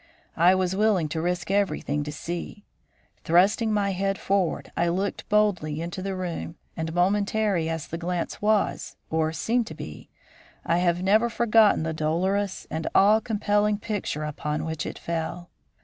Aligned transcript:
I 0.35 0.55
was 0.55 0.75
willing 0.75 1.09
to 1.09 1.21
risk 1.21 1.51
everything 1.51 2.03
to 2.05 2.11
see. 2.11 2.63
Thrusting 3.23 3.71
my 3.71 3.91
head 3.91 4.17
forward, 4.17 4.71
I 4.75 4.87
looked 4.87 5.29
boldly 5.29 5.79
into 5.79 6.01
the 6.01 6.15
room, 6.15 6.55
and 6.75 6.91
momentary 6.95 7.69
as 7.69 7.85
the 7.85 7.99
glance 7.99 8.41
was, 8.41 8.95
or 9.11 9.31
seemed 9.31 9.67
to 9.67 9.75
be, 9.75 10.09
I 10.65 10.79
have 10.79 11.03
never 11.03 11.29
forgotten 11.29 11.83
the 11.83 11.93
dolorous 11.93 12.65
and 12.71 12.87
awe 12.95 13.19
compelling 13.19 13.77
picture 13.77 14.23
upon 14.23 14.65
which 14.65 14.87
it 14.87 14.97
fell. 14.97 15.51